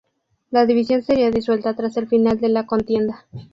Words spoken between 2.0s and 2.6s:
final de